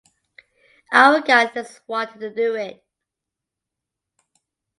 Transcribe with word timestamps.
Our 0.91 1.21
guys 1.21 1.51
just 1.53 1.81
wanted 1.87 2.21
to 2.21 2.33
do 2.33 2.55
it. 2.55 2.83